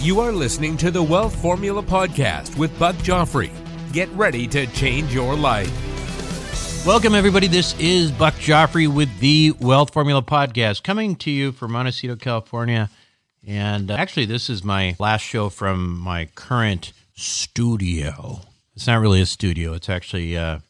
[0.00, 3.50] You are listening to the Wealth Formula Podcast with Buck Joffrey.
[3.92, 6.86] Get ready to change your life.
[6.86, 7.48] Welcome, everybody.
[7.48, 12.90] This is Buck Joffrey with the Wealth Formula Podcast, coming to you from Montecito, California.
[13.44, 18.42] And uh, actually, this is my last show from my current studio.
[18.76, 20.60] It's not really a studio; it's actually uh,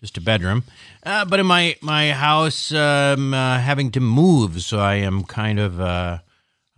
[0.00, 0.64] just a bedroom.
[1.04, 5.60] Uh, but in my my house, I'm uh, having to move, so I am kind
[5.60, 6.18] of uh,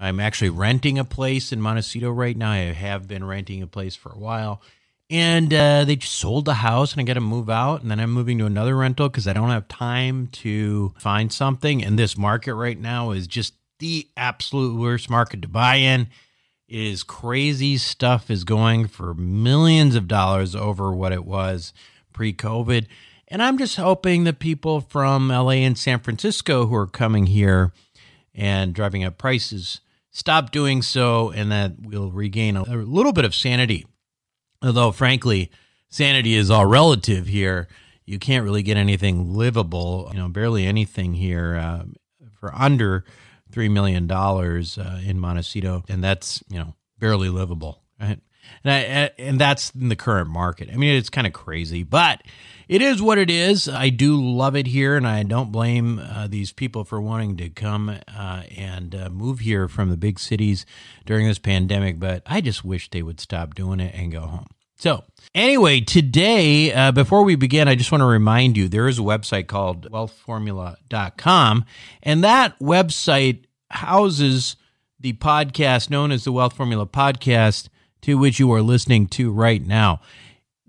[0.01, 2.53] I'm actually renting a place in Montecito right now.
[2.53, 4.62] I have been renting a place for a while.
[5.11, 7.83] And uh, they sold the house and I got to move out.
[7.83, 11.84] And then I'm moving to another rental because I don't have time to find something.
[11.84, 16.09] And this market right now is just the absolute worst market to buy in.
[16.67, 21.75] It is crazy stuff is going for millions of dollars over what it was
[22.12, 22.87] pre COVID.
[23.28, 27.73] And I'm just hoping that people from LA and San Francisco who are coming here
[28.34, 33.25] and driving up prices stop doing so and that we'll regain a, a little bit
[33.25, 33.86] of sanity.
[34.62, 35.50] Although, frankly,
[35.89, 37.69] sanity is all relative here.
[38.05, 41.84] You can't really get anything livable, you know, barely anything here uh,
[42.38, 43.05] for under
[43.53, 45.84] $3 million uh, in Montecito.
[45.88, 47.82] And that's, you know, barely livable.
[48.00, 48.21] Right?
[48.65, 50.71] And, I, and that's in the current market.
[50.72, 52.22] I mean, it's kind of crazy, but
[52.70, 53.69] it is what it is.
[53.69, 57.48] I do love it here, and I don't blame uh, these people for wanting to
[57.48, 60.64] come uh, and uh, move here from the big cities
[61.04, 61.98] during this pandemic.
[61.98, 64.47] But I just wish they would stop doing it and go home.
[64.76, 65.03] So,
[65.34, 69.03] anyway, today, uh, before we begin, I just want to remind you there is a
[69.03, 71.64] website called wealthformula.com,
[72.04, 74.54] and that website houses
[75.00, 77.69] the podcast known as the Wealth Formula Podcast,
[78.03, 80.00] to which you are listening to right now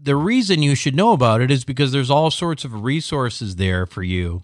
[0.01, 3.85] the reason you should know about it is because there's all sorts of resources there
[3.85, 4.43] for you.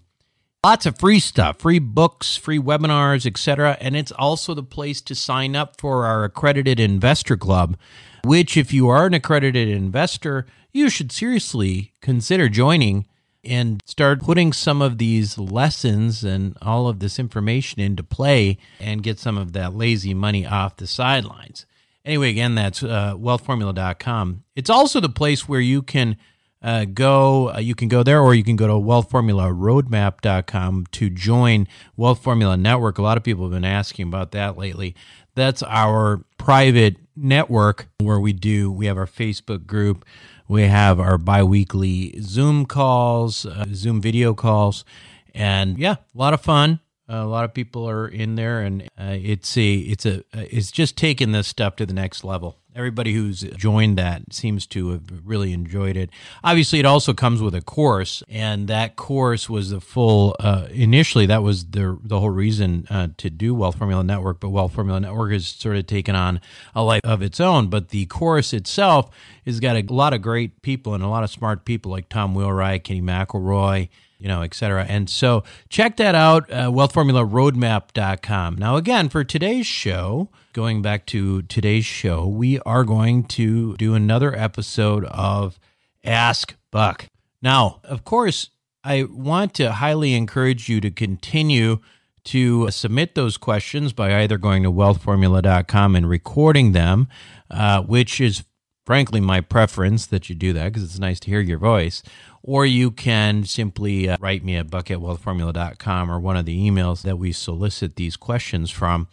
[0.64, 3.76] Lots of free stuff, free books, free webinars, etc.
[3.80, 7.76] And it's also the place to sign up for our accredited investor club,
[8.24, 13.06] which if you are an accredited investor, you should seriously consider joining
[13.44, 19.02] and start putting some of these lessons and all of this information into play and
[19.02, 21.66] get some of that lazy money off the sidelines.
[22.08, 24.44] Anyway, again, that's uh, wealthformula.com.
[24.56, 26.16] It's also the place where you can
[26.62, 27.52] uh, go.
[27.52, 31.68] Uh, you can go there, or you can go to wealthformularoadmap.com to join
[31.98, 32.96] Wealth Formula Network.
[32.96, 34.94] A lot of people have been asking about that lately.
[35.34, 38.72] That's our private network where we do.
[38.72, 40.06] We have our Facebook group.
[40.48, 44.86] We have our biweekly Zoom calls, uh, Zoom video calls,
[45.34, 49.16] and yeah, a lot of fun a lot of people are in there, and uh,
[49.16, 52.58] it's a it's a it's just taken this stuff to the next level.
[52.76, 56.10] Everybody who's joined that seems to have really enjoyed it.
[56.44, 60.36] Obviously, it also comes with a course, and that course was the full.
[60.38, 64.50] Uh, initially, that was the the whole reason uh, to do Wealth Formula Network, but
[64.50, 66.40] Wealth Formula Network has sort of taken on
[66.74, 67.68] a life of its own.
[67.68, 69.10] But the course itself
[69.46, 72.34] has got a lot of great people and a lot of smart people like Tom
[72.34, 74.84] Wheelwright, Kenny McElroy you know, et cetera.
[74.84, 78.56] And so check that out, uh, wealthformularoadmap.com.
[78.56, 83.94] Now, again, for today's show, going back to today's show, we are going to do
[83.94, 85.58] another episode of
[86.04, 87.06] Ask Buck.
[87.40, 88.50] Now, of course,
[88.82, 91.78] I want to highly encourage you to continue
[92.24, 97.08] to submit those questions by either going to wealthformula.com and recording them,
[97.50, 98.44] uh, which is
[98.88, 102.02] frankly my preference that you do that because it's nice to hear your voice
[102.42, 107.18] or you can simply uh, write me at bucketwealthformula.com or one of the emails that
[107.18, 109.06] we solicit these questions from.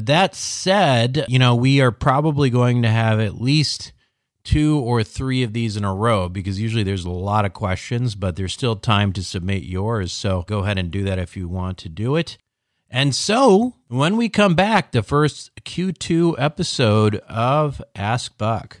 [0.00, 3.92] That said, you know, we are probably going to have at least
[4.42, 8.14] two or three of these in a row because usually there's a lot of questions,
[8.14, 10.12] but there's still time to submit yours.
[10.14, 12.38] So go ahead and do that if you want to do it.
[12.88, 18.80] And so when we come back, the first Q2 episode of Ask Buck.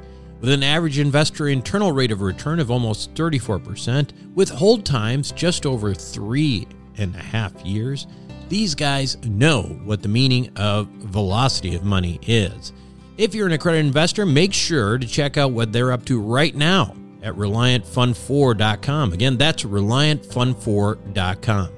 [0.41, 5.67] With an average investor internal rate of return of almost 34%, with hold times just
[5.67, 6.67] over three
[6.97, 8.07] and a half years,
[8.49, 12.73] these guys know what the meaning of velocity of money is.
[13.19, 16.55] If you're an accredited investor, make sure to check out what they're up to right
[16.55, 19.13] now at ReliantFund4.com.
[19.13, 21.69] Again, that's ReliantFund4.com.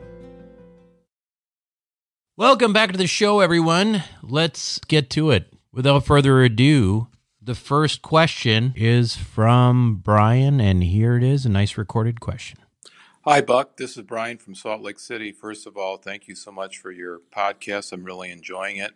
[2.38, 4.04] Welcome back to the show, everyone.
[4.21, 5.54] Let's get to it.
[5.74, 7.07] Without further ado,
[7.45, 12.60] the first question is from Brian, and here it is a nice recorded question.
[13.25, 13.78] Hi, Buck.
[13.78, 15.31] This is Brian from Salt Lake City.
[15.31, 17.92] First of all, thank you so much for your podcast.
[17.92, 18.92] I'm really enjoying it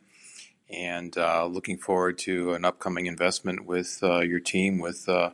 [0.69, 5.31] and uh, looking forward to an upcoming investment with uh, your team with uh,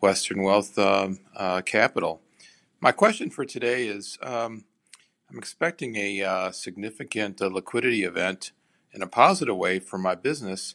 [0.00, 2.20] Western Wealth um, uh, Capital.
[2.80, 4.64] My question for today is um,
[5.28, 8.52] I'm expecting a uh, significant uh, liquidity event
[8.92, 10.74] in a positive way for my business,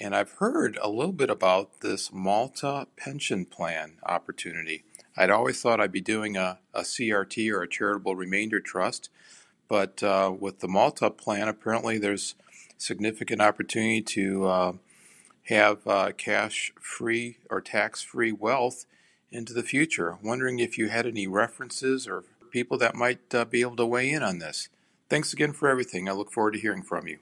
[0.00, 4.84] and I've heard a little bit about this Malta pension plan opportunity.
[5.16, 9.10] I'd always thought I'd be doing a, a CRT or a charitable remainder trust,
[9.68, 10.02] but
[10.40, 12.34] with the Malta plan, apparently there's
[12.82, 14.72] significant opportunity to uh,
[15.44, 18.84] have uh, cash free or tax free wealth
[19.30, 20.18] into the future.
[20.22, 24.10] Wondering if you had any references or people that might uh, be able to weigh
[24.10, 24.68] in on this.
[25.08, 26.08] Thanks again for everything.
[26.08, 27.18] I look forward to hearing from you.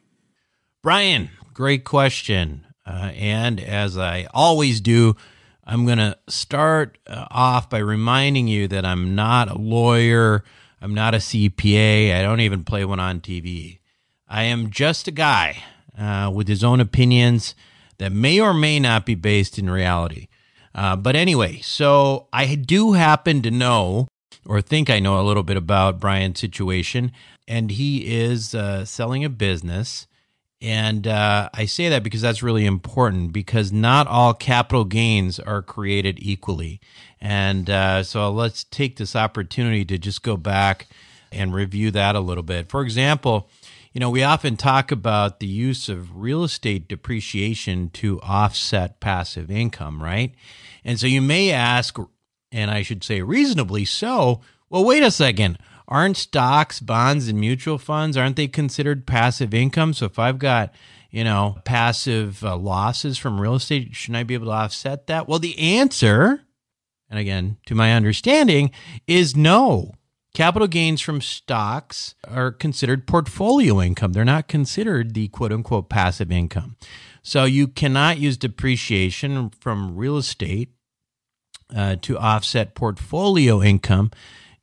[0.82, 2.66] Brian, great question.
[2.86, 5.14] Uh, and as I always do,
[5.62, 10.42] I'm going to start uh, off by reminding you that I'm not a lawyer.
[10.80, 12.14] I'm not a CPA.
[12.14, 13.80] I don't even play one on TV.
[14.26, 15.62] I am just a guy
[15.98, 17.54] uh, with his own opinions
[17.98, 20.28] that may or may not be based in reality.
[20.74, 24.08] Uh, but anyway, so I do happen to know
[24.46, 27.12] or think I know a little bit about Brian's situation,
[27.46, 30.06] and he is uh, selling a business.
[30.62, 35.62] And uh, I say that because that's really important because not all capital gains are
[35.62, 36.80] created equally.
[37.20, 40.88] And uh, so let's take this opportunity to just go back
[41.32, 42.68] and review that a little bit.
[42.68, 43.48] For example,
[43.92, 49.50] you know, we often talk about the use of real estate depreciation to offset passive
[49.50, 50.34] income, right?
[50.84, 51.98] And so you may ask,
[52.52, 55.58] and I should say reasonably so, well, wait a second.
[55.90, 59.92] Aren't stocks, bonds, and mutual funds, aren't they considered passive income?
[59.92, 60.72] So if I've got,
[61.10, 65.26] you know, passive uh, losses from real estate, shouldn't I be able to offset that?
[65.26, 66.42] Well, the answer,
[67.08, 68.70] and again, to my understanding,
[69.08, 69.94] is no.
[70.32, 74.12] Capital gains from stocks are considered portfolio income.
[74.12, 76.76] They're not considered the quote unquote passive income.
[77.22, 80.70] So you cannot use depreciation from real estate
[81.74, 84.12] uh, to offset portfolio income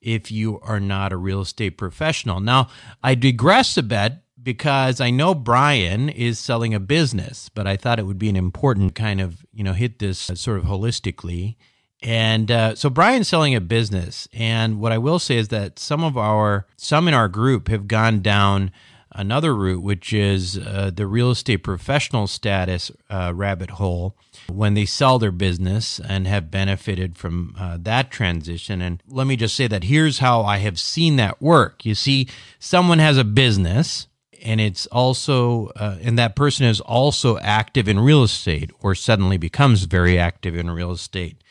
[0.01, 2.39] if you are not a real estate professional.
[2.39, 2.69] Now,
[3.03, 7.99] I digress a bit because I know Brian is selling a business, but I thought
[7.99, 11.57] it would be an important kind of, you know, hit this sort of holistically.
[12.03, 14.27] And uh, so Brian's selling a business.
[14.31, 17.87] And what I will say is that some of our, some in our group have
[17.87, 18.71] gone down
[19.11, 24.15] another route, which is uh, the real estate professional status uh, rabbit hole
[24.49, 28.81] when they sell their business and have benefited from uh, that transition.
[28.81, 31.85] And let me just say that here's how I have seen that work.
[31.85, 32.27] You see,
[32.59, 34.07] someone has a business
[34.43, 39.37] and it's also uh, and that person is also active in real estate or suddenly
[39.37, 41.41] becomes very active in real estate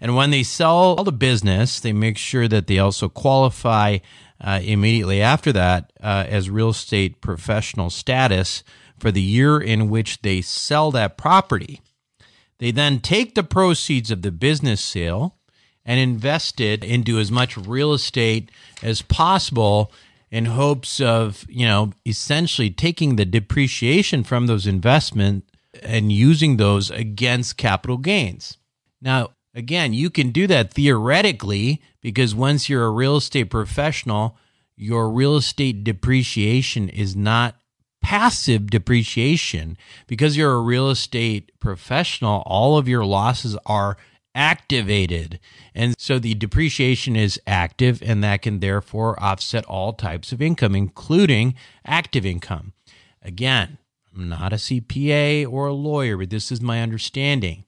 [0.00, 3.98] and when they sell all the business, they make sure that they also qualify
[4.40, 8.62] uh, immediately after that uh, as real estate professional status
[8.98, 11.80] for the year in which they sell that property.
[12.58, 15.36] They then take the proceeds of the business sale
[15.84, 18.50] and invest it into as much real estate
[18.82, 19.92] as possible
[20.30, 25.48] in hopes of, you know, essentially taking the depreciation from those investments
[25.82, 28.56] and using those against capital gains.
[29.00, 34.36] Now, Again, you can do that theoretically because once you're a real estate professional,
[34.76, 37.56] your real estate depreciation is not
[38.02, 39.76] passive depreciation.
[40.06, 43.96] Because you're a real estate professional, all of your losses are
[44.34, 45.40] activated.
[45.74, 50.76] And so the depreciation is active, and that can therefore offset all types of income,
[50.76, 52.74] including active income.
[53.22, 53.78] Again,
[54.14, 57.64] I'm not a CPA or a lawyer, but this is my understanding.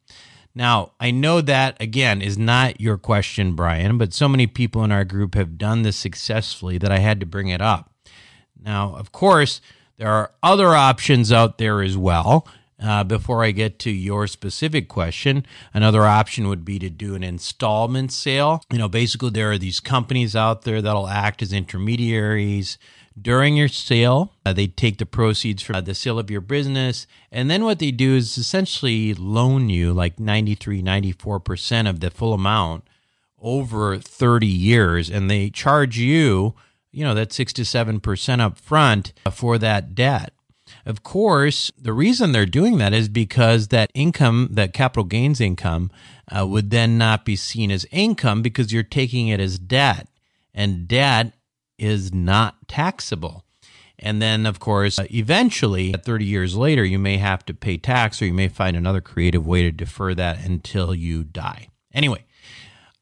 [0.55, 4.91] Now, I know that again is not your question, Brian, but so many people in
[4.91, 7.93] our group have done this successfully that I had to bring it up.
[8.61, 9.61] Now, of course,
[9.99, 12.47] there are other options out there as well.
[12.81, 17.25] Uh, before I get to your specific question, another option would be to do an
[17.25, 18.63] installment sale.
[18.71, 22.79] You know, basically, there are these companies out there that'll act as intermediaries
[23.21, 24.33] during your sale.
[24.47, 27.09] Uh, they take the proceeds from uh, the sale of your business.
[27.33, 32.33] And then what they do is essentially loan you like 93, 94% of the full
[32.33, 32.85] amount
[33.41, 35.11] over 30 years.
[35.11, 36.55] And they charge you,
[36.93, 40.33] you know, that 6 to 7% up front for that debt.
[40.85, 45.91] Of course, the reason they're doing that is because that income, that capital gains income,
[46.31, 50.09] uh, would then not be seen as income because you're taking it as debt.
[50.55, 51.35] And debt
[51.79, 53.45] is not taxable.
[53.99, 58.27] And then, of course, eventually, 30 years later, you may have to pay tax or
[58.27, 61.69] you may find another creative way to defer that until you die.
[61.93, 62.25] Anyway,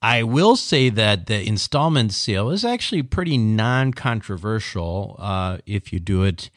[0.07, 5.99] I will say that the installment sale is actually pretty non controversial uh, if you
[5.99, 6.49] do it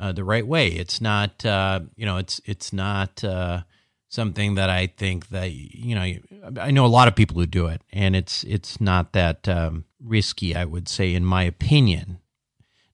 [0.00, 0.66] uh, the right way.
[0.66, 3.62] It's not, uh, you know, it's, it's not uh,
[4.08, 7.68] something that I think that, you know, I know a lot of people who do
[7.68, 12.18] it and it's, it's not that, um, risky, I would say, in my opinion.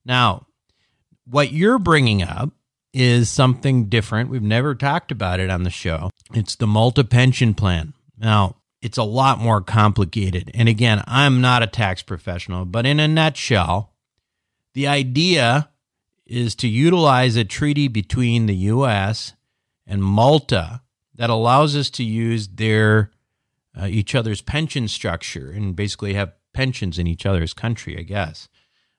[0.04, 0.48] Now,
[1.24, 2.50] what you're bringing up
[2.92, 4.28] is something different.
[4.28, 6.10] We've never talked about it on the show.
[6.34, 7.94] It's the Malta pension plan.
[8.18, 10.50] Now, it's a lot more complicated.
[10.54, 13.92] And again, I'm not a tax professional, but in a nutshell,
[14.74, 15.70] the idea
[16.26, 19.32] is to utilize a treaty between the US
[19.86, 20.82] and Malta
[21.14, 23.10] that allows us to use their
[23.78, 28.48] uh, each other's pension structure and basically have pensions in each other's country, I guess.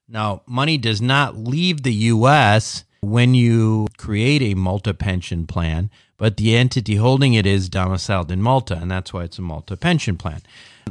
[0.08, 2.86] Now, money does not leave the U.S.
[3.02, 8.44] when you create a Malta pension plan, but the entity holding it is domiciled in
[8.44, 10.42] Malta, and that's why it's a Malta pension plan.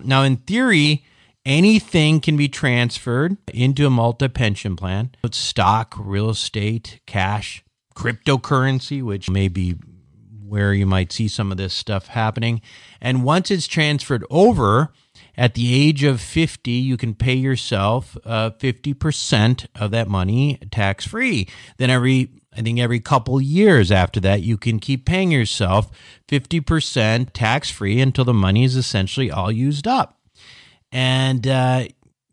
[0.02, 1.04] Now, in theory,
[1.46, 5.10] anything can be transferred into a Malta pension plan.
[5.30, 7.62] Stock, real estate, cash,
[7.94, 9.76] cryptocurrency, which may be
[10.44, 12.62] where you might see some of this stuff happening.
[13.00, 14.90] And once it's transferred over,
[15.36, 21.06] at the age of 50, you can pay yourself uh, 50% of that money tax
[21.06, 21.48] free.
[21.76, 25.92] Then every I think every couple years after that, you can keep paying yourself
[26.26, 30.18] 50% tax free until the money is essentially all used up.
[30.90, 31.84] And uh,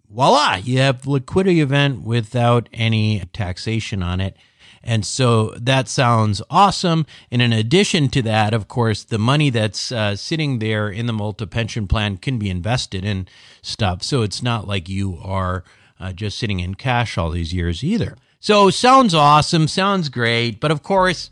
[0.10, 4.36] voila, you have liquidity event without any taxation on it.
[4.84, 7.06] And so that sounds awesome.
[7.30, 11.14] And in addition to that, of course, the money that's uh, sitting there in the
[11.14, 13.28] Malta pension plan can be invested in
[13.62, 14.02] stuff.
[14.02, 15.64] So it's not like you are
[16.00, 18.18] uh, just sitting in cash all these years either.
[18.46, 20.60] So sounds awesome, sounds great.
[20.60, 21.32] But of course,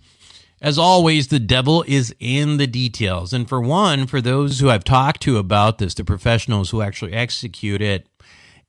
[0.60, 3.34] as always, the devil is in the details.
[3.34, 7.14] And for one, for those who I've talked to about this, the professionals who actually
[7.14, 8.08] execute it,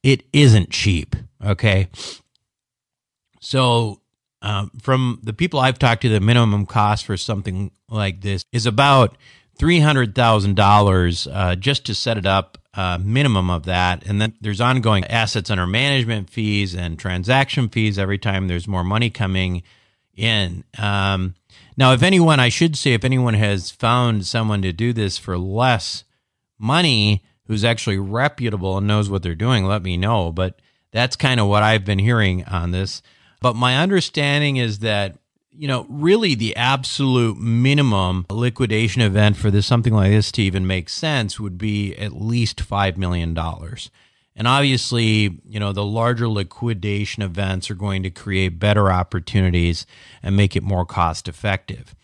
[0.03, 1.17] it isn't cheap.
[1.43, 1.89] Okay.
[3.41, 4.03] So
[4.43, 8.67] um, from the people I've talked to, the minimum cost for something like this is
[8.67, 9.17] about
[9.59, 11.27] three hundred thousand uh, dollars
[11.61, 12.59] just to set it up.
[12.77, 18.01] Uh, minimum of that, and then there's ongoing assets under management fees and transaction fees
[18.01, 19.63] every time there's more money coming
[20.17, 20.65] in.
[20.77, 21.37] Um,
[21.77, 25.39] now, if anyone, I should say, if anyone has found someone to do this for
[25.39, 26.03] less
[26.59, 30.33] money who's actually reputable and knows what they're doing, let me know.
[30.33, 33.03] But that's kind of what I've been hearing on this.
[33.41, 35.19] But my understanding is that
[35.57, 40.67] you know, really the absolute minimum liquidation event for this something like this to even
[40.67, 43.91] make sense would be at least five million dollars.
[44.37, 49.87] And obviously, you know, the larger liquidation events are going to create better opportunities
[50.23, 51.95] and make it more cost effective.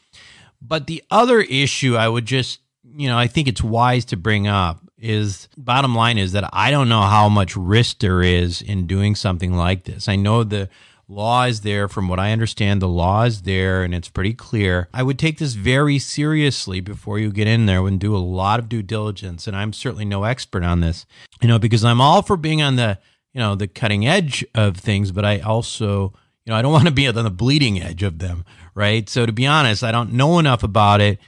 [0.62, 4.46] But the other issue I would just, you know, I think it's wise to bring
[4.46, 8.86] up is bottom line is that I don't know how much risk there is in
[8.86, 10.08] doing something like this.
[10.08, 10.68] I know the
[11.10, 11.88] law is there.
[11.88, 14.88] From what I understand, the law is there and it's pretty clear.
[14.94, 18.60] I would take this very seriously before you get in there and do a lot
[18.60, 19.46] of due diligence.
[19.46, 21.06] And I'm certainly no expert on this,
[21.42, 22.98] you know, because I'm all for being on the,
[23.32, 26.14] you know, the cutting edge of things, but I also,
[26.44, 29.08] you know, I don't want to be on the bleeding edge of them, right?
[29.08, 31.18] So to be honest, I don't know enough about it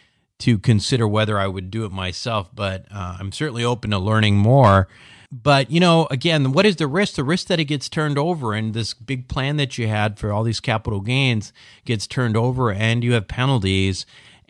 [0.40, 4.36] to consider whether I would do it myself, but uh, I'm certainly open to learning
[4.36, 4.88] more
[5.32, 7.14] but you know, again, what is the risk?
[7.14, 10.30] The risk that it gets turned over, and this big plan that you had for
[10.30, 11.54] all these capital gains
[11.86, 14.04] gets turned over, and you have penalties,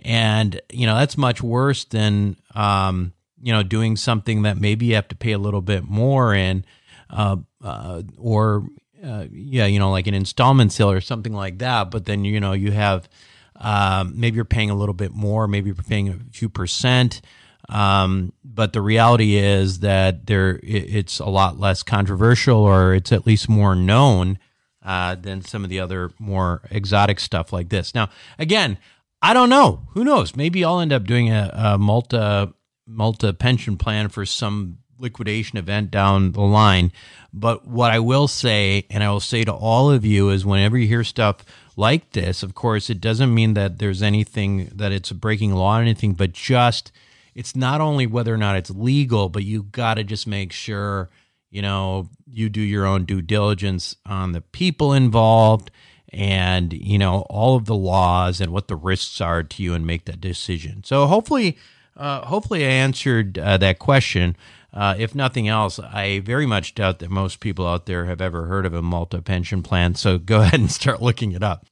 [0.05, 4.97] and you know that's much worse than um, you know doing something that maybe you
[4.97, 6.65] have to pay a little bit more in,
[7.11, 8.67] uh, uh, or
[9.05, 11.93] uh, yeah, you know, like an installment sale or something like that.
[11.93, 13.09] But then you know you have
[13.55, 17.21] um, maybe you're paying a little bit more, maybe you're paying a few percent.
[17.69, 23.27] Um, but the reality is that there it's a lot less controversial, or it's at
[23.27, 24.39] least more known
[24.85, 27.95] uh, than some of the other more exotic stuff like this.
[27.95, 28.79] Now, again,
[29.21, 29.87] I don't know.
[29.91, 30.35] Who knows?
[30.35, 32.53] Maybe I'll end up doing a, a Malta
[32.87, 36.93] Malta pension plan for some liquidation event down the line.
[37.33, 40.77] But what I will say, and I will say to all of you, is whenever
[40.77, 41.45] you hear stuff
[41.77, 45.83] like this, of course, it doesn't mean that there's anything that it's breaking law or
[45.83, 46.93] anything, but just
[47.35, 51.11] it's not only whether or not it's legal, but you got to just make sure,
[51.51, 55.71] you know, you do your own due diligence on the people involved
[56.11, 59.87] and, you know, all of the laws and what the risks are to you and
[59.87, 60.85] make that decision.
[60.85, 61.57] So hopefully,
[61.97, 64.37] uh, hopefully I answered uh, that question.
[64.75, 68.47] Uh, if nothing else, I very much doubt that most people out there have ever
[68.47, 69.95] heard of a Malta pension plan.
[69.95, 71.67] So go ahead and start looking it up.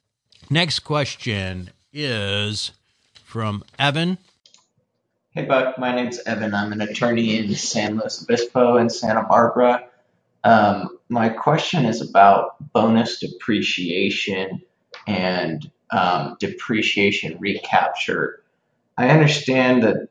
[0.48, 2.72] Next question is
[3.24, 4.18] from Evan.
[5.32, 5.78] Hey, Buck.
[5.78, 6.54] My name's Evan.
[6.54, 9.84] I'm an attorney in San Luis Obispo and Santa Barbara.
[10.42, 14.60] Um, my question is about bonus depreciation
[15.06, 18.42] and um, depreciation recapture.
[18.98, 20.08] I understand that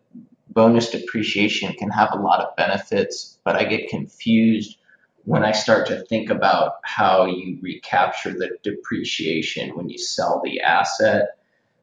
[0.52, 4.78] bonus depreciation can have a lot of benefits, but I get confused
[5.26, 10.62] when I start to think about how you recapture the depreciation when you sell the
[10.62, 11.38] asset.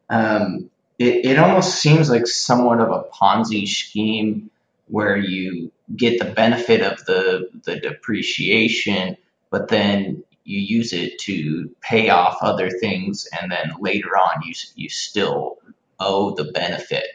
[0.09, 4.50] Um, it, it almost seems like somewhat of a Ponzi scheme
[4.88, 9.17] where you get the benefit of the, the depreciation,
[9.50, 14.55] but then you use it to pay off other things, and then later on you,
[14.77, 15.59] you still
[15.99, 17.07] owe the benefit,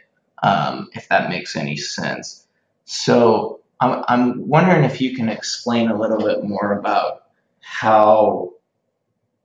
[0.44, 2.46] um, if that makes any sense.
[2.86, 7.24] So I'm, I'm wondering if you can explain a little bit more about
[7.62, 8.52] how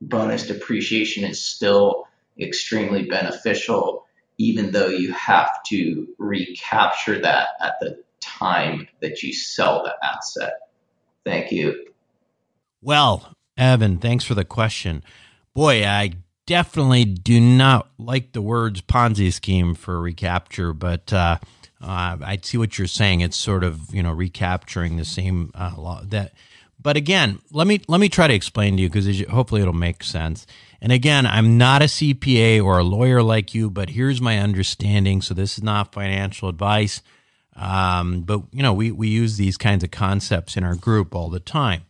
[0.01, 2.07] bonus depreciation is still
[2.39, 4.06] extremely beneficial
[4.37, 10.53] even though you have to recapture that at the time that you sell the asset?
[11.25, 11.87] Thank you.
[12.81, 15.03] Well, Evan, thanks for the question.
[15.53, 16.13] Boy, I
[16.45, 21.37] definitely do not like the words Ponzi scheme for recapture, but uh,
[21.81, 23.21] uh, I see what you're saying.
[23.21, 26.33] It's sort of you know recapturing the same uh, law that.
[26.79, 30.03] But again, let me let me try to explain to you because hopefully it'll make
[30.03, 30.45] sense.
[30.81, 35.21] And again, I'm not a CPA or a lawyer like you, but here's my understanding.
[35.21, 37.01] So this is not financial advice.
[37.55, 41.29] Um, but you know, we, we use these kinds of concepts in our group all
[41.29, 41.83] the time.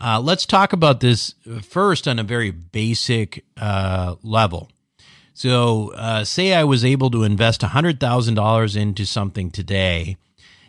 [0.00, 4.70] Uh, let's talk about this first on a very basic uh, level.
[5.34, 10.16] So, uh, say I was able to invest $100,000 into something today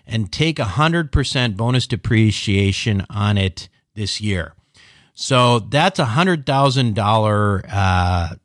[0.06, 4.54] and take 100% bonus depreciation on it this year.
[5.22, 8.36] So that's a hundred thousand dollar uh,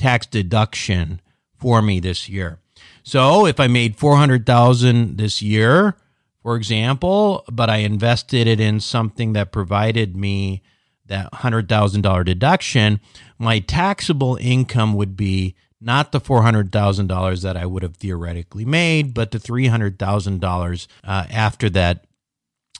[0.00, 1.20] tax deduction
[1.56, 2.58] for me this year.
[3.04, 5.96] So if I made four hundred thousand this year,
[6.42, 10.62] for example, but I invested it in something that provided me
[11.06, 12.98] that hundred thousand dollar deduction,
[13.38, 17.96] my taxable income would be not the four hundred thousand dollars that I would have
[17.96, 22.04] theoretically made, but the three hundred thousand uh, dollars after that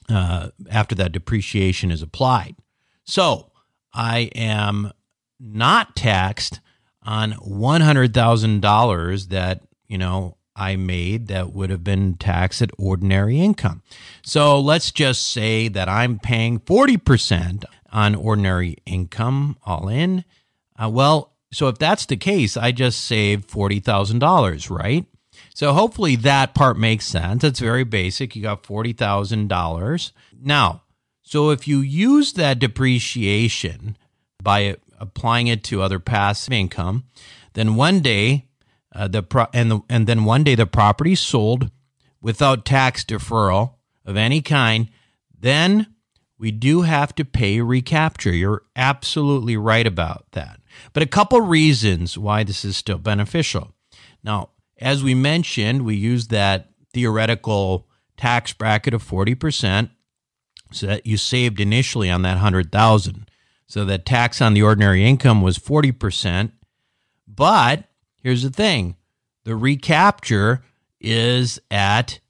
[0.09, 2.57] uh, after that depreciation is applied.
[3.11, 3.51] So
[3.93, 4.93] I am
[5.41, 6.61] not taxed
[7.03, 13.83] on $100,000 that, you know, I made that would have been taxed at ordinary income.
[14.23, 20.25] So let's just say that I'm paying 40% on ordinary income all in.
[20.81, 25.05] Uh, well, so if that's the case, I just saved $40,000, right?
[25.53, 27.43] So hopefully that part makes sense.
[27.43, 28.37] It's very basic.
[28.37, 30.13] You got $40,000.
[30.41, 30.83] Now,
[31.31, 33.97] so if you use that depreciation
[34.43, 37.05] by applying it to other passive income,
[37.53, 38.49] then one day
[38.93, 41.71] uh, the pro- and the, and then one day the property sold
[42.21, 44.91] without tax deferral of any kind,
[45.39, 45.95] then
[46.37, 48.33] we do have to pay recapture.
[48.33, 50.59] You're absolutely right about that.
[50.93, 53.73] But a couple reasons why this is still beneficial.
[54.25, 59.91] Now, as we mentioned, we use that theoretical tax bracket of 40%
[60.73, 63.31] so that you saved initially on that 100,000.
[63.67, 66.53] So that tax on the ordinary income was 40%.
[67.27, 67.85] But
[68.23, 68.97] here's the thing,
[69.45, 70.63] the recapture
[71.01, 72.21] is at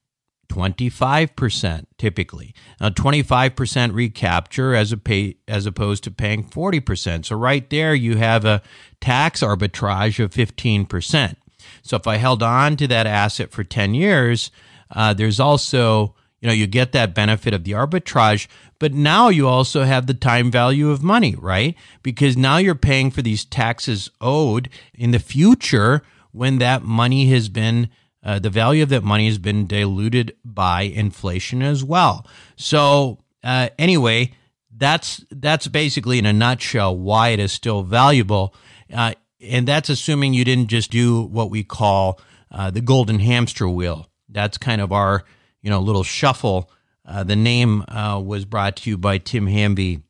[0.51, 2.55] 25% typically.
[2.81, 7.25] Now 25% recapture as a pay, as opposed to paying 40%.
[7.25, 8.63] So right there you have a
[9.01, 11.37] tax arbitrage of 15%.
[11.83, 14.51] So if I held on to that asset for 10 years,
[14.91, 18.47] uh, there's also, you know, you get that benefit of the arbitrage,
[18.79, 21.75] but now you also have the time value of money, right?
[22.03, 27.49] Because now you're paying for these taxes owed in the future when that money has
[27.49, 27.91] been
[28.23, 32.27] uh, the value of that money has been diluted by inflation as well.
[32.57, 34.33] So uh, anyway,
[34.77, 38.55] that's that's basically in a nutshell why it is still valuable,
[38.93, 43.69] uh, and that's assuming you didn't just do what we call uh, the golden hamster
[43.69, 44.09] wheel.
[44.29, 45.25] That's kind of our
[45.63, 46.71] you know little shuffle.
[47.07, 50.03] Uh, the name uh, was brought to you by Tim Hamby,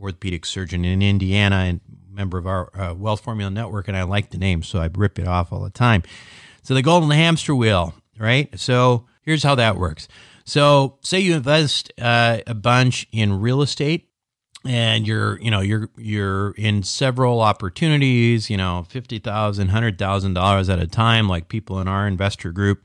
[0.00, 1.80] orthopedic surgeon in Indiana, and
[2.14, 5.18] member of our uh, Wealth Formula Network, and I like the name, so I rip
[5.18, 6.02] it off all the time.
[6.62, 8.58] So the golden hamster wheel, right?
[8.58, 10.08] So here's how that works.
[10.44, 14.08] So say you invest uh, a bunch in real estate,
[14.66, 20.34] and you're you know you're you're in several opportunities, you know fifty thousand, hundred thousand
[20.34, 22.82] dollars at a time, like people in our investor group.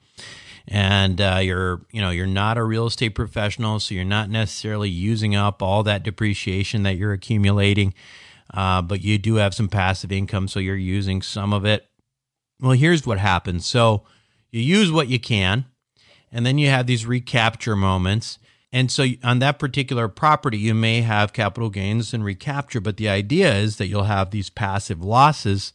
[0.72, 4.90] And uh, you're, you know, you're not a real estate professional, so you're not necessarily
[4.90, 7.94] using up all that depreciation that you're accumulating
[8.54, 11.86] uh, but you do have some passive income, so you're using some of it.
[12.60, 13.66] Well, here's what happens.
[13.66, 14.04] So
[14.52, 15.66] you use what you can,
[16.32, 18.40] and then you have these recapture moments.
[18.72, 23.10] And so on that particular property, you may have capital gains and recapture, but the
[23.10, 25.74] idea is that you'll have these passive losses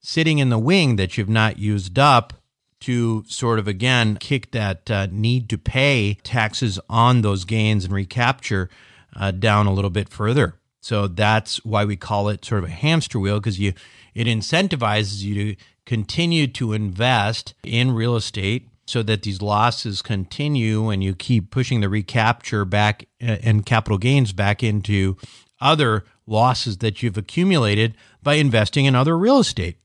[0.00, 2.32] sitting in the wing that you've not used up
[2.80, 7.94] to sort of again kick that uh, need to pay taxes on those gains and
[7.94, 8.68] recapture
[9.16, 10.54] uh, down a little bit further.
[10.80, 13.74] So that's why we call it sort of a hamster wheel because you
[14.14, 20.88] it incentivizes you to continue to invest in real estate so that these losses continue
[20.88, 25.16] and you keep pushing the recapture back uh, and capital gains back into
[25.60, 29.76] other losses that you've accumulated by investing in other real estate.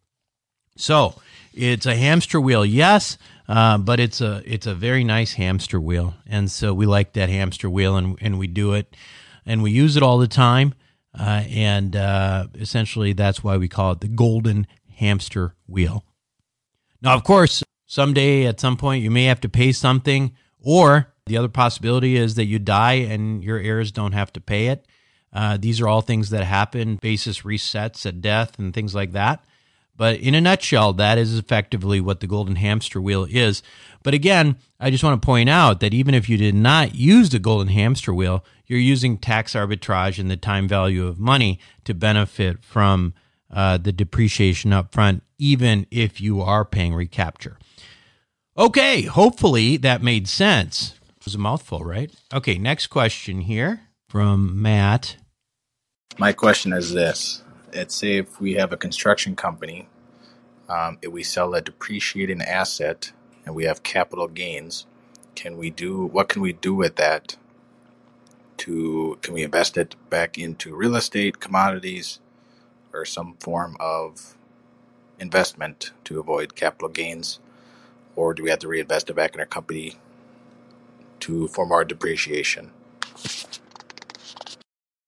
[0.77, 1.15] So
[1.55, 6.15] it's a hamster wheel, yes, uh, but it's a it's a very nice hamster wheel,
[6.27, 8.95] and so we like that hamster wheel, and and we do it,
[9.45, 10.73] and we use it all the time.
[11.17, 16.03] Uh, and uh, essentially, that's why we call it the golden hamster wheel.
[17.01, 21.37] Now, of course, someday at some point you may have to pay something, or the
[21.37, 24.85] other possibility is that you die and your heirs don't have to pay it.
[25.31, 29.43] Uh, these are all things that happen, basis resets at death and things like that.
[29.97, 33.63] But in a nutshell, that is effectively what the golden hamster wheel is.
[34.03, 37.29] But again, I just want to point out that even if you did not use
[37.29, 41.93] the golden hamster wheel, you're using tax arbitrage and the time value of money to
[41.93, 43.13] benefit from
[43.51, 47.57] uh, the depreciation up front, even if you are paying recapture.
[48.57, 50.95] Okay, hopefully that made sense.
[51.17, 52.11] It was a mouthful, right?
[52.33, 55.17] Okay, next question here from Matt.
[56.17, 57.41] My question is this
[57.75, 59.89] let's say if we have a construction company,
[60.69, 63.13] um, if we sell a depreciating asset
[63.45, 64.87] and we have capital gains,
[65.35, 67.37] can we do what can we do with that?
[68.59, 72.19] To can we invest it back into real estate, commodities,
[72.93, 74.37] or some form of
[75.19, 77.39] investment to avoid capital gains,
[78.15, 79.97] or do we have to reinvest it back in our company
[81.21, 82.71] to for more depreciation?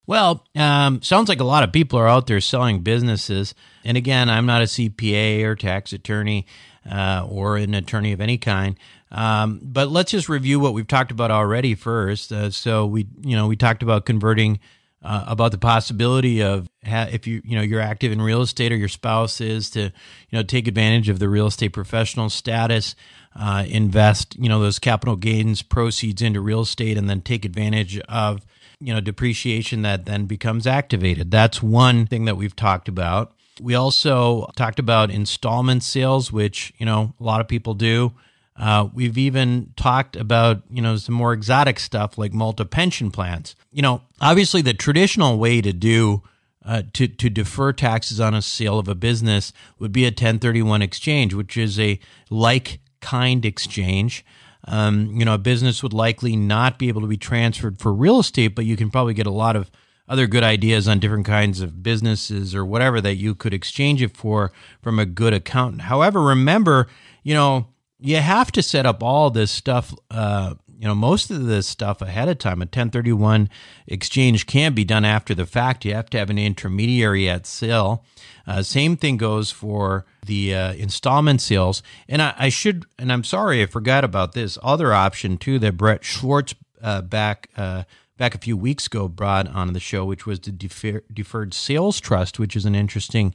[0.08, 3.54] Well, um, sounds like a lot of people are out there selling businesses.
[3.84, 6.48] And again, I'm not a CPA or tax attorney
[6.90, 8.78] uh, or an attorney of any kind.
[9.12, 12.32] Um, but let's just review what we've talked about already first.
[12.32, 14.60] Uh, so we, you know, we talked about converting,
[15.04, 18.72] uh, about the possibility of ha- if you, you know, you're active in real estate
[18.72, 19.92] or your spouse is to, you
[20.32, 22.96] know, take advantage of the real estate professional status,
[23.36, 28.00] uh, invest, you know, those capital gains proceeds into real estate, and then take advantage
[28.08, 28.46] of
[28.80, 31.32] you know depreciation that then becomes activated.
[31.32, 33.34] That's one thing that we've talked about.
[33.62, 38.14] We also talked about installment sales, which you know a lot of people do.
[38.56, 43.56] Uh, we've even talked about you know some more exotic stuff like Malta pension plans.
[43.72, 46.24] You know, obviously the traditional way to do
[46.66, 50.82] uh, to to defer taxes on a sale of a business would be a 1031
[50.82, 54.26] exchange, which is a like kind exchange.
[54.68, 58.20] Um, you know, a business would likely not be able to be transferred for real
[58.20, 59.72] estate, but you can probably get a lot of
[60.10, 64.16] other good ideas on different kinds of businesses or whatever that you could exchange it
[64.16, 64.52] for
[64.82, 65.84] from a good accountant.
[65.84, 66.88] However, remember,
[67.24, 67.68] you know,
[68.00, 72.02] you have to set up all this stuff, uh, you know, most of this stuff
[72.02, 72.62] ahead of time.
[72.62, 73.50] A 1031
[73.88, 75.86] exchange can't be done after the fact.
[75.86, 78.04] You have to have an intermediary at sale.
[78.46, 81.82] Uh, same thing goes for the uh, installment sales.
[82.08, 85.78] And I, I, should, and I'm sorry, I forgot about this other option too that
[85.78, 87.84] Brett Swarts uh, back uh,
[88.18, 92.00] back a few weeks ago brought on the show, which was the defer- deferred sales
[92.00, 93.34] trust, which is an interesting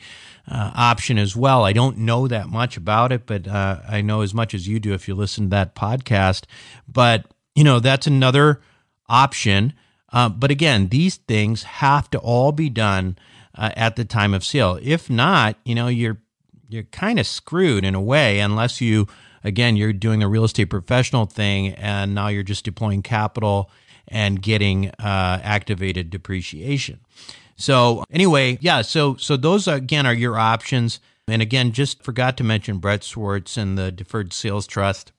[0.50, 1.64] uh, option as well.
[1.64, 4.80] I don't know that much about it, but uh, I know as much as you
[4.80, 6.44] do if you listen to that podcast.
[6.88, 8.60] But you know that's another
[9.08, 9.72] option.
[10.12, 13.16] Uh, but again, these things have to all be done
[13.54, 14.78] uh, at the time of sale.
[14.82, 16.18] If not, you know you're
[16.68, 19.06] you're kind of screwed in a way unless you
[19.44, 23.70] again you're doing the real estate professional thing and now you're just deploying capital
[24.08, 27.00] and getting uh, activated depreciation.
[27.56, 31.00] So anyway, yeah, so so those again are your options.
[31.28, 35.12] And again, just forgot to mention Brett Swarts and the Deferred Sales Trust.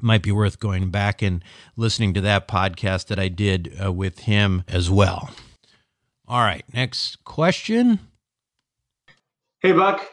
[0.00, 1.42] Might be worth going back and
[1.76, 5.30] listening to that podcast that I did uh, with him as well.
[6.26, 7.98] All right, next question.
[9.62, 10.06] Hey, Buck.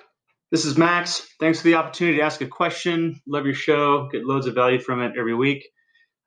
[0.50, 1.28] This is Max.
[1.40, 3.22] Thanks for the opportunity to ask a question.
[3.28, 4.08] Love your show.
[4.12, 5.68] Get loads of value from it every week.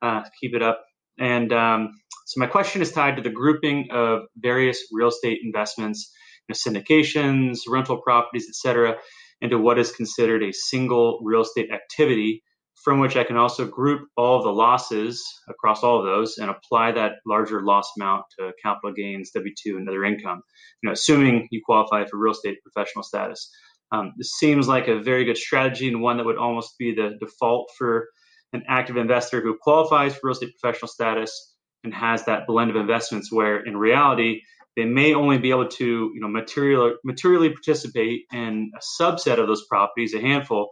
[0.01, 0.83] Uh, keep it up.
[1.19, 6.13] And um, so my question is tied to the grouping of various real estate investments,
[6.47, 8.97] you know, syndications, rental properties, etc.,
[9.41, 12.43] into what is considered a single real estate activity
[12.83, 16.93] from which I can also group all the losses across all of those and apply
[16.93, 20.41] that larger loss amount to capital gains, W-2, and other income,
[20.81, 23.51] you know, assuming you qualify for real estate professional status.
[23.91, 27.17] Um, this seems like a very good strategy and one that would almost be the
[27.19, 28.07] default for
[28.53, 32.77] an active investor who qualifies for real estate professional status and has that blend of
[32.77, 34.41] investments where in reality
[34.75, 39.47] they may only be able to you know material, materially participate in a subset of
[39.47, 40.69] those properties a handful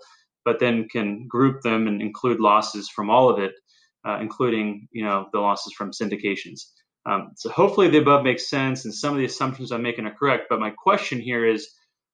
[0.49, 3.53] but then can group them and include losses from all of it
[4.07, 6.59] uh, including you know the losses from syndications
[7.05, 10.15] um, so hopefully the above makes sense and some of the assumptions i'm making are
[10.21, 11.69] correct but my question here is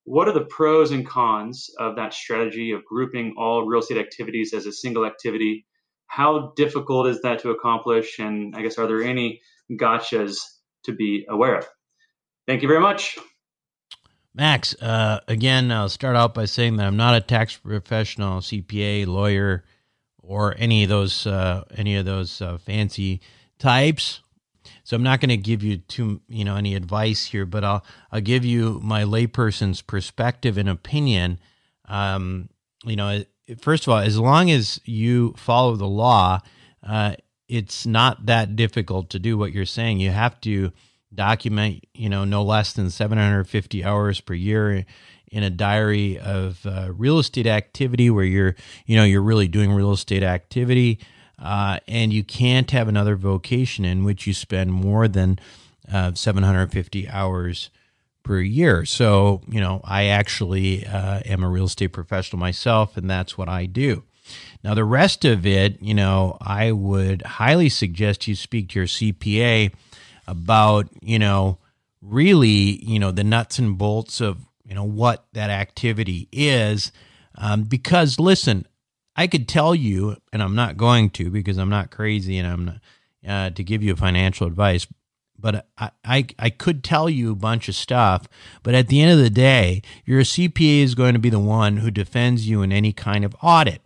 [0.05, 4.53] what are the pros and cons of that strategy of grouping all real estate activities
[4.53, 5.65] as a single activity?
[6.07, 8.19] How difficult is that to accomplish?
[8.19, 10.37] And I guess, are there any gotchas
[10.83, 11.67] to be aware of?
[12.47, 13.17] Thank you very much.
[14.37, 19.07] Max, uh, again, I'll start out by saying that I'm not a tax professional, CPA,
[19.07, 19.63] lawyer,
[20.21, 23.21] or any of those uh, any of those uh, fancy
[23.59, 24.19] types.
[24.83, 27.85] So I'm not going to give you too, you know, any advice here, but I'll
[28.11, 31.39] I'll give you my layperson's perspective and opinion.
[31.87, 32.49] Um,
[32.83, 33.23] you know,
[33.61, 36.41] first of all, as long as you follow the law,
[36.83, 37.15] uh,
[37.47, 40.01] it's not that difficult to do what you're saying.
[40.01, 40.73] You have to
[41.13, 44.85] document, you know, no less than 750 hours per year
[45.31, 49.71] in a diary of uh, real estate activity where you're, you know, you're really doing
[49.71, 50.99] real estate activity.
[51.37, 55.37] Uh, and you can't have another vocation in which you spend more than
[55.91, 57.69] uh, 750 hours
[58.23, 58.85] per year.
[58.85, 63.49] So, you know, I actually uh, am a real estate professional myself, and that's what
[63.49, 64.03] I do.
[64.63, 68.87] Now, the rest of it, you know, I would highly suggest you speak to your
[68.87, 69.71] CPA
[70.27, 71.57] about, you know,
[72.01, 76.91] really, you know, the nuts and bolts of, you know, what that activity is.
[77.35, 78.65] Um, because listen,
[79.15, 82.65] I could tell you, and I'm not going to because I'm not crazy and I'm
[82.65, 82.79] not
[83.27, 84.87] uh, to give you financial advice.
[85.37, 88.27] But I, I, I could tell you a bunch of stuff.
[88.63, 91.77] But at the end of the day, your CPA is going to be the one
[91.77, 93.81] who defends you in any kind of audit.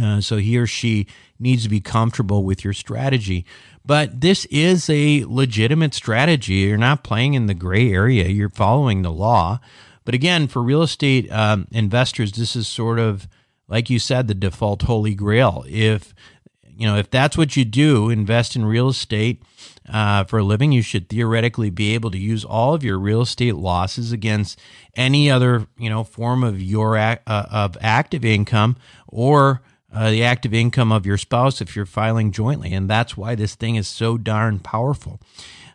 [0.00, 1.06] Uh, so he or she
[1.38, 3.44] needs to be comfortable with your strategy.
[3.86, 6.54] But this is a legitimate strategy.
[6.54, 9.60] You're not playing in the gray area, you're following the law.
[10.04, 13.28] But again, for real estate um, investors, this is sort of
[13.68, 15.64] like you said, the default holy grail.
[15.68, 16.14] If
[16.68, 19.42] you know if that's what you do, invest in real estate
[19.88, 23.22] uh, for a living, you should theoretically be able to use all of your real
[23.22, 24.58] estate losses against
[24.94, 28.76] any other you know form of your uh, of active income
[29.08, 29.62] or
[29.96, 33.54] uh, the active income of your spouse if you're filing jointly, and that's why this
[33.54, 35.18] thing is so darn powerful.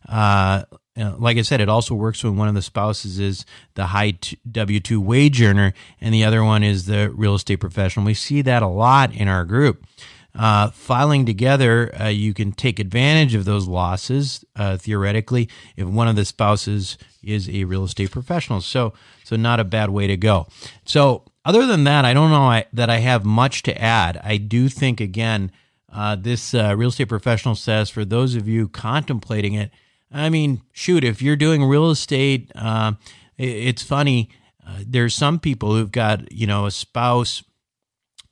[0.07, 0.63] Uh,
[0.95, 4.13] uh, like I said, it also works when one of the spouses is the high
[4.51, 8.05] W 2 wage earner and the other one is the real estate professional.
[8.05, 9.85] We see that a lot in our group.
[10.33, 16.07] Uh, filing together, uh, you can take advantage of those losses uh, theoretically if one
[16.07, 18.61] of the spouses is a real estate professional.
[18.61, 20.47] So, so not a bad way to go.
[20.85, 24.19] So, other than that, I don't know I, that I have much to add.
[24.23, 25.51] I do think again,
[25.91, 29.71] uh, this uh, real estate professional says for those of you contemplating it,
[30.11, 32.93] I mean, shoot, if you're doing real estate, uh,
[33.37, 34.29] it's funny.
[34.65, 37.43] Uh, there's some people who've got you know a spouse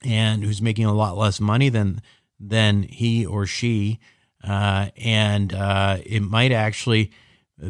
[0.03, 2.01] and who's making a lot less money than
[2.39, 3.99] than he or she,
[4.43, 7.11] uh, and uh, it might actually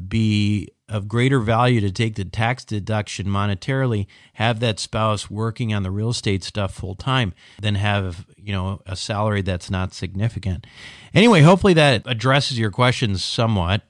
[0.07, 5.83] be of greater value to take the tax deduction monetarily, have that spouse working on
[5.83, 10.65] the real estate stuff full time, than have you know a salary that's not significant.
[11.13, 13.83] Anyway, hopefully that addresses your questions somewhat.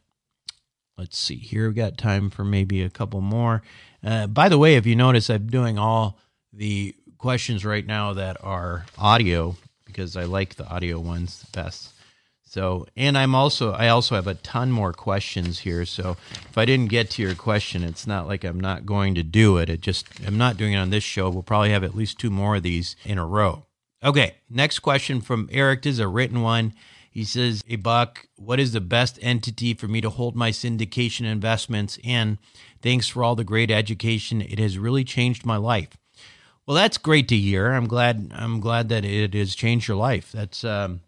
[0.98, 1.68] Let's see here.
[1.68, 3.62] We've got time for maybe a couple more.
[4.04, 6.20] Uh, by the way, if you notice, I'm doing all
[6.52, 11.94] the questions right now that are audio because I like the audio ones best.
[12.50, 15.86] So, and I'm also I also have a ton more questions here.
[15.86, 16.18] So,
[16.50, 19.58] if I didn't get to your question, it's not like I'm not going to do
[19.58, 19.70] it.
[19.70, 21.30] It just I'm not doing it on this show.
[21.30, 23.66] We'll probably have at least two more of these in a row.
[24.04, 26.74] Okay, next question from Eric this is a written one.
[27.12, 31.26] He says, "Hey Buck, what is the best entity for me to hold my syndication
[31.26, 32.40] investments in?
[32.82, 34.42] Thanks for all the great education.
[34.42, 35.90] It has really changed my life."
[36.66, 37.74] Well, that's great to hear.
[37.74, 38.32] I'm glad.
[38.34, 40.32] I'm glad that it has changed your life.
[40.32, 41.02] That's um,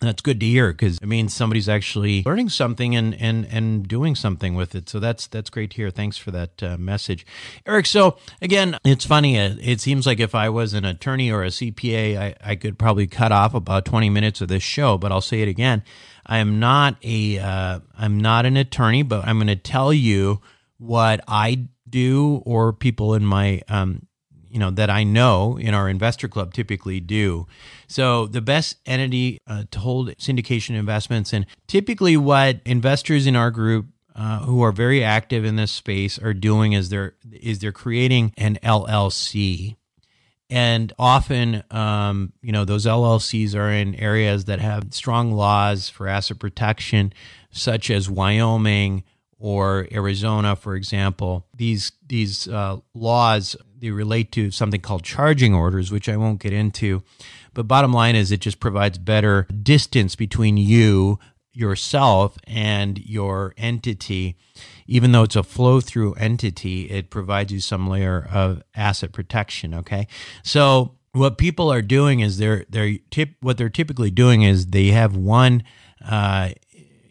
[0.00, 4.14] that's good to hear because it means somebody's actually learning something and and and doing
[4.14, 4.88] something with it.
[4.88, 5.90] So that's that's great to hear.
[5.90, 7.26] Thanks for that uh, message,
[7.66, 7.86] Eric.
[7.86, 9.38] So again, it's funny.
[9.38, 12.78] Uh, it seems like if I was an attorney or a CPA, I, I could
[12.78, 14.98] probably cut off about twenty minutes of this show.
[14.98, 15.82] But I'll say it again.
[16.26, 20.40] I am not a uh, I'm not an attorney, but I'm going to tell you
[20.78, 24.05] what I do or people in my um,
[24.56, 27.46] you know that I know in our investor club typically do.
[27.88, 33.50] So the best entity uh, to hold syndication investments, and typically what investors in our
[33.50, 37.70] group uh, who are very active in this space are doing is they're is they're
[37.70, 39.76] creating an LLC.
[40.48, 46.08] And often, um, you know, those LLCs are in areas that have strong laws for
[46.08, 47.12] asset protection,
[47.50, 49.04] such as Wyoming,
[49.38, 55.90] or Arizona, for example, these these uh, laws they relate to something called charging orders,
[55.90, 57.02] which I won't get into.
[57.54, 61.18] But bottom line is, it just provides better distance between you
[61.52, 64.36] yourself and your entity.
[64.86, 69.74] Even though it's a flow through entity, it provides you some layer of asset protection.
[69.74, 70.06] Okay,
[70.42, 74.88] so what people are doing is they're they're tip what they're typically doing is they
[74.88, 75.64] have one
[76.06, 76.50] uh,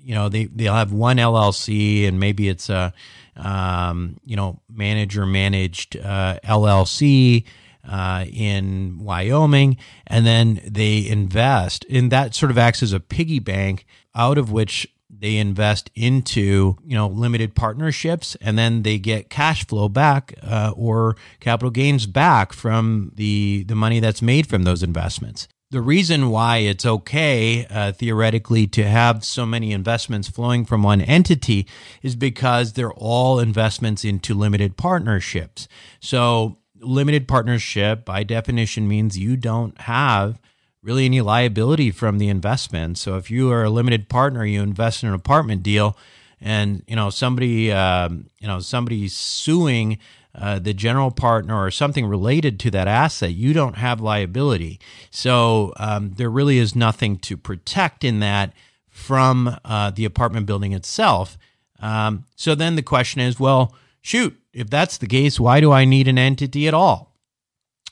[0.03, 2.93] you know they they'll have one LLC and maybe it's a
[3.35, 7.45] um, you know manager managed uh, LLC
[7.87, 13.39] uh, in Wyoming, and then they invest, and that sort of acts as a piggy
[13.39, 18.35] bank out of which they invest into you know limited partnerships.
[18.41, 23.75] And then they get cash flow back uh, or capital gains back from the the
[23.75, 29.25] money that's made from those investments the reason why it's okay uh, theoretically to have
[29.25, 31.67] so many investments flowing from one entity
[32.01, 35.67] is because they're all investments into limited partnerships.
[35.99, 40.39] So, limited partnership by definition means you don't have
[40.81, 42.97] really any liability from the investment.
[42.97, 45.97] So, if you are a limited partner, you invest in an apartment deal,
[46.39, 49.97] and you know somebody, um, you know somebody's suing
[50.37, 54.79] uh, the general partner or something related to that asset, you don't have liability.
[55.09, 58.53] So um, there really is nothing to protect in that
[58.89, 61.37] from uh, the apartment building itself.
[61.79, 65.85] Um, so then the question is well, shoot, if that's the case, why do I
[65.85, 67.13] need an entity at all?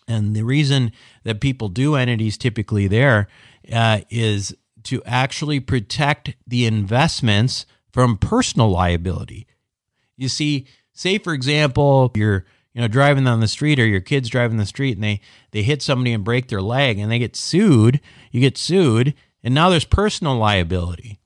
[0.07, 0.91] And the reason
[1.23, 3.27] that people do entities typically there
[3.71, 9.47] uh, is to actually protect the investments from personal liability.
[10.17, 14.29] You see, say for example you're you know driving on the street or your kids
[14.29, 17.35] driving the street and they they hit somebody and break their leg and they get
[17.35, 17.99] sued
[18.31, 21.19] you get sued and now there's personal liability.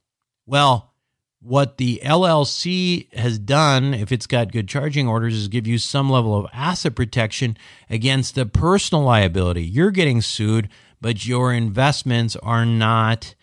[0.45, 0.93] Well
[1.39, 6.09] what the LLC has done if it's got good charging orders is give you some
[6.09, 7.55] level of asset protection
[7.89, 9.63] against the personal liability.
[9.63, 10.67] You're getting sued
[10.99, 13.35] but your investments are not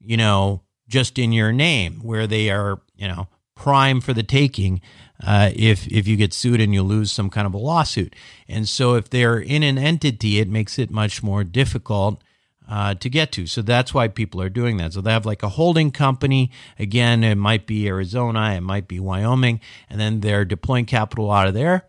[0.00, 4.80] you know just in your name where they are you know prime for the taking
[5.24, 8.14] uh, if if you get sued and you lose some kind of a lawsuit.
[8.48, 12.22] And so if they're in an entity, it makes it much more difficult
[12.68, 13.46] uh, to get to.
[13.46, 14.92] So that's why people are doing that.
[14.92, 16.50] So they have like a holding company.
[16.78, 21.48] Again, it might be Arizona, it might be Wyoming, and then they're deploying capital out
[21.48, 21.86] of there.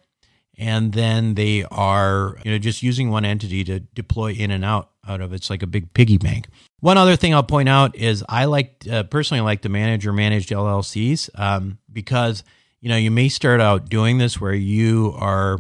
[0.58, 4.90] And then they are, you know, just using one entity to deploy in and out
[5.06, 6.48] out of it's like a big piggy bank.
[6.80, 10.14] One other thing I'll point out is I like uh, personally like to manage or
[10.14, 12.44] managed LLCs um, because
[12.84, 15.60] you know, you may start out doing this where you are,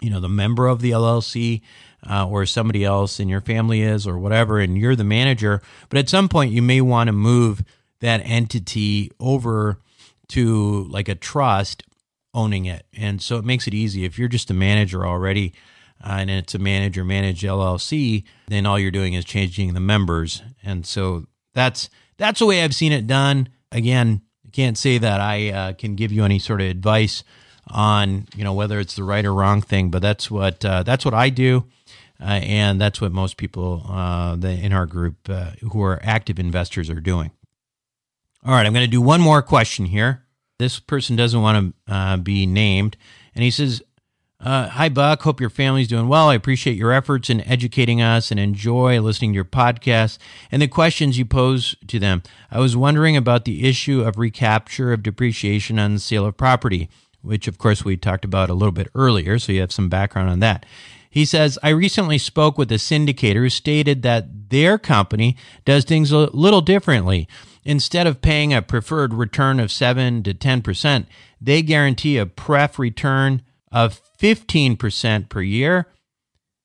[0.00, 1.60] you know, the member of the LLC
[2.08, 5.60] uh, or somebody else in your family is or whatever, and you're the manager.
[5.90, 7.62] But at some point, you may want to move
[8.00, 9.78] that entity over
[10.28, 11.82] to like a trust
[12.32, 12.86] owning it.
[12.96, 14.06] And so it makes it easy.
[14.06, 15.52] If you're just a manager already,
[16.02, 20.42] uh, and it's a manager managed LLC, then all you're doing is changing the members.
[20.64, 23.50] And so that's that's the way I've seen it done.
[23.70, 24.22] Again,
[24.52, 27.24] can't say that I uh, can give you any sort of advice
[27.68, 31.04] on you know whether it's the right or wrong thing, but that's what uh, that's
[31.04, 31.66] what I do.
[32.20, 36.88] Uh, and that's what most people uh, in our group uh, who are active investors
[36.88, 37.32] are doing.
[38.44, 40.24] All right, I'm going to do one more question here.
[40.58, 42.96] This person doesn't want to uh, be named,
[43.34, 43.82] and he says,
[44.42, 45.22] uh, "Hi, Buck.
[45.22, 46.28] Hope your family's doing well.
[46.28, 50.18] I appreciate your efforts in educating us and enjoy listening to your podcast
[50.50, 52.22] and the questions you pose to them.
[52.50, 56.88] I was wondering about the issue of recapture of depreciation on the sale of property."
[57.22, 60.28] Which, of course, we talked about a little bit earlier, so you have some background
[60.28, 60.66] on that.
[61.08, 66.10] He says, I recently spoke with a syndicator who stated that their company does things
[66.10, 67.28] a little differently.
[67.64, 71.06] Instead of paying a preferred return of 7 to 10%,
[71.38, 75.88] they guarantee a pref return of 15% per year,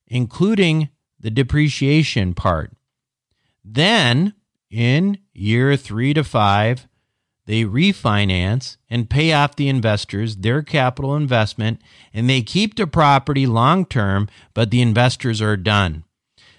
[0.06, 2.72] including the depreciation part.
[3.64, 4.34] Then,
[4.70, 6.86] in year three to five,
[7.46, 11.80] they refinance and pay off the investors their capital investment,
[12.12, 16.04] and they keep the property long term, but the investors are done.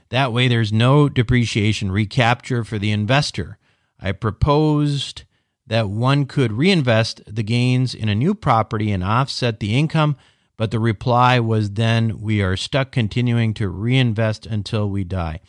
[0.10, 3.60] That way, there's no depreciation recapture for the investor.
[4.00, 5.24] I proposed
[5.68, 10.18] that one could reinvest the gains in a new property and offset the income,
[10.60, 15.40] but the reply was then we are stuck continuing to reinvest until we die.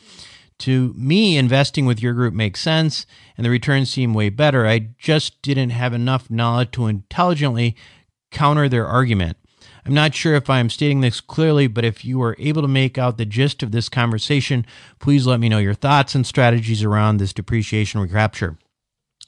[0.61, 3.07] To me, investing with your group makes sense
[3.37, 4.69] and the returns seem way better.
[4.69, 7.75] I just didn't have enough knowledge to intelligently
[8.31, 9.37] counter their argument.
[9.85, 12.69] I'm not sure if I am stating this clearly, but if you are able to
[12.69, 14.65] make out the gist of this conversation,
[15.01, 18.57] please let me know your thoughts and strategies around this depreciation recapture.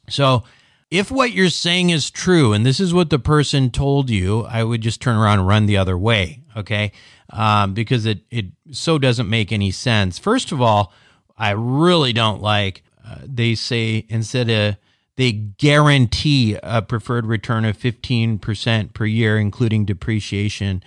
[0.09, 0.45] So,
[0.93, 4.63] if what you're saying is true, and this is what the person told you, I
[4.63, 6.93] would just turn around and run the other way, okay?
[7.31, 10.19] Um, because it, it so doesn't make any sense.
[10.19, 10.93] First of all,
[11.39, 12.83] I really don't like.
[13.03, 14.77] Uh, they say instead of
[15.17, 20.85] they guarantee a preferred return of 15% per year, including depreciation.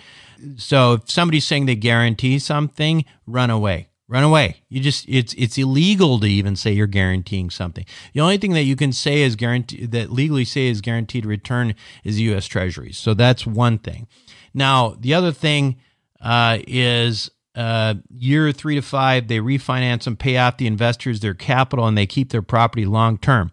[0.55, 3.87] So if somebody's saying they guarantee something, run away.
[4.07, 4.57] Run away.
[4.69, 7.85] You just it's it's illegal to even say you're guaranteeing something.
[8.13, 11.73] The only thing that you can say is guarantee that legally say is guaranteed return
[12.03, 12.45] is U.S.
[12.45, 12.99] Treasuries.
[12.99, 14.07] So that's one thing.
[14.53, 15.77] Now the other thing
[16.21, 21.33] uh, is uh, year three to five, they refinance and pay off the investors their
[21.33, 23.51] capital and they keep their property long term.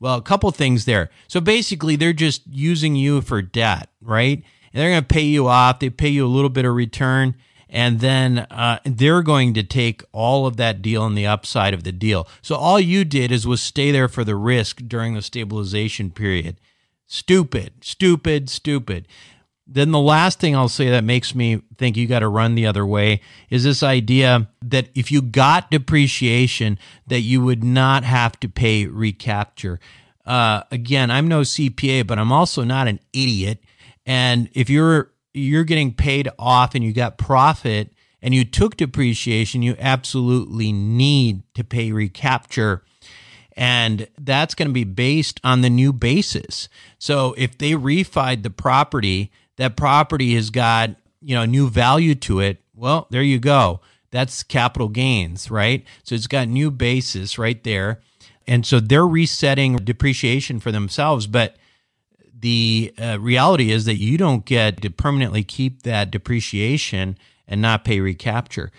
[0.00, 1.10] Well, a couple things there.
[1.26, 4.38] So basically, they're just using you for debt, right?
[4.72, 5.80] And they're going to pay you off.
[5.80, 7.34] They pay you a little bit of return,
[7.68, 11.84] and then uh, they're going to take all of that deal and the upside of
[11.84, 12.26] the deal.
[12.42, 16.56] So all you did is was stay there for the risk during the stabilization period.
[17.06, 19.06] Stupid, stupid, stupid.
[19.66, 22.66] Then the last thing I'll say that makes me think you got to run the
[22.66, 28.40] other way is this idea that if you got depreciation, that you would not have
[28.40, 29.78] to pay recapture.
[30.24, 33.62] Uh, again, I'm no CPA, but I'm also not an idiot.
[34.06, 39.62] And if you're you're getting paid off and you got profit and you took depreciation,
[39.62, 42.82] you absolutely need to pay recapture.
[43.56, 46.68] And that's going to be based on the new basis.
[46.98, 52.40] So if they refied the property, that property has got, you know, new value to
[52.40, 53.80] it, well, there you go.
[54.10, 55.84] That's capital gains, right?
[56.04, 58.00] So it's got new basis right there.
[58.46, 61.56] And so they're resetting depreciation for themselves, but
[62.38, 67.84] the uh, reality is that you don't get to permanently keep that depreciation and not
[67.84, 68.70] pay recapture.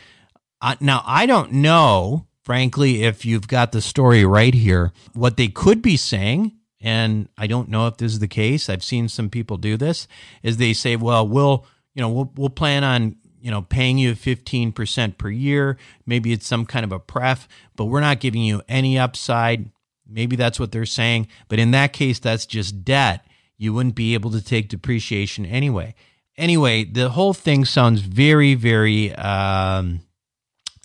[0.61, 4.91] Uh, now, I don't know, frankly, if you've got the story right here.
[5.13, 8.69] What they could be saying and I don't know if this is the case.
[8.69, 10.07] I've seen some people do this.
[10.43, 14.13] Is they say, well, we'll you know we'll we'll plan on you know paying you
[14.13, 15.77] 15% per year.
[16.05, 19.71] Maybe it's some kind of a pref, but we're not giving you any upside.
[20.07, 21.27] Maybe that's what they're saying.
[21.49, 23.25] But in that case, that's just debt.
[23.59, 25.93] You wouldn't be able to take depreciation anyway.
[26.37, 29.13] Anyway, the whole thing sounds very, very.
[29.13, 29.99] Um,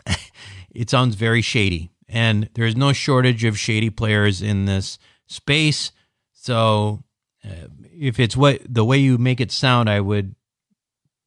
[0.74, 4.98] it sounds very shady, and there's no shortage of shady players in this
[5.28, 5.92] space.
[6.32, 7.04] So
[7.44, 10.34] uh, if it's what the way you make it sound, I would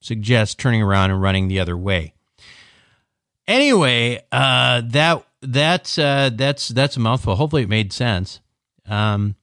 [0.02, 2.14] suggest turning around and running the other way.
[3.48, 7.36] Anyway, uh, that that's uh, that's that's a mouthful.
[7.36, 8.42] Hopefully, it made sense.
[8.86, 9.38] Um,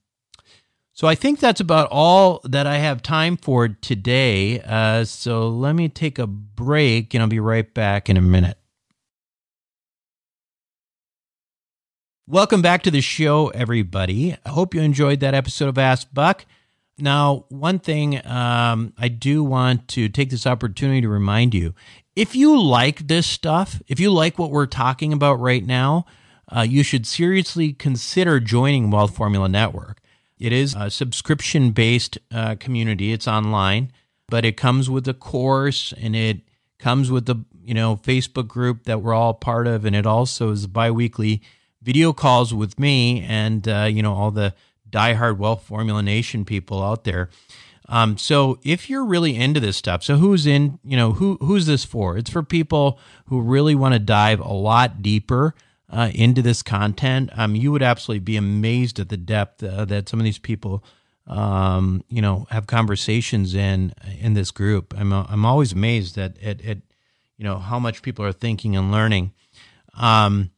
[0.95, 4.61] so I think that's about all that I have time for today.
[4.61, 8.57] Uh, so let me take a break, and I'll be right back in a minute.
[12.27, 14.37] Welcome back to the show, everybody.
[14.45, 16.45] I hope you enjoyed that episode of Ask Buck.
[16.97, 21.73] Now, one thing um, I do want to take this opportunity to remind you
[22.15, 26.05] if you like this stuff, if you like what we're talking about right now,
[26.55, 29.99] uh, you should seriously consider joining Wealth Formula Network.
[30.37, 33.91] It is a subscription based uh, community, it's online,
[34.27, 36.41] but it comes with a course and it
[36.79, 40.51] comes with the you know Facebook group that we're all part of, and it also
[40.51, 41.41] is biweekly
[41.81, 44.53] video calls with me and uh, you know all the
[44.89, 47.29] diehard Wealth Formula Nation people out there.
[47.87, 51.67] Um, so if you're really into this stuff, so who's in, you know, who who's
[51.67, 52.17] this for?
[52.17, 55.53] It's for people who really want to dive a lot deeper
[55.89, 57.29] uh, into this content.
[57.35, 60.83] Um, you would absolutely be amazed at the depth uh, that some of these people,
[61.27, 64.93] um, you know, have conversations in in this group.
[64.97, 66.79] I'm I'm always amazed at at, at
[67.37, 69.33] you know how much people are thinking and learning.
[69.97, 70.51] Um,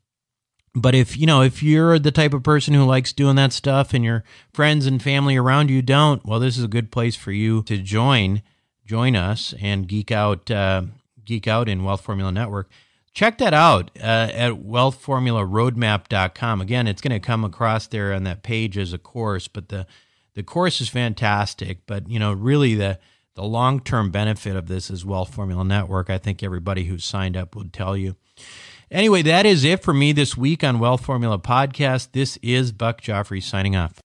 [0.78, 3.94] but if you know if you're the type of person who likes doing that stuff
[3.94, 4.24] and your
[4.54, 7.78] friends and family around you don't well this is a good place for you to
[7.78, 8.42] join
[8.86, 10.84] join us and geek out uh,
[11.26, 12.70] geek out in wealth formula network
[13.18, 18.44] check that out uh, at wealthformularoadmap.com again it's going to come across there on that
[18.44, 19.88] page as a course but the
[20.36, 23.00] the course is fantastic but you know really the
[23.34, 27.56] the long-term benefit of this is wealth formula network i think everybody who's signed up
[27.56, 28.16] would tell you
[28.90, 32.14] Anyway, that is it for me this week on Wealth Formula Podcast.
[32.14, 34.00] This is Buck Joffrey signing off.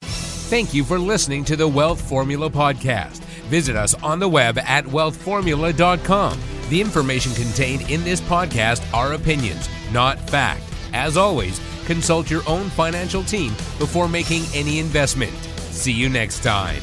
[0.00, 3.20] Thank you for listening to the Wealth Formula Podcast.
[3.48, 6.40] Visit us on the web at wealthformula.com.
[6.68, 10.62] The information contained in this podcast are opinions, not fact.
[10.92, 15.32] As always, consult your own financial team before making any investment.
[15.70, 16.82] See you next time.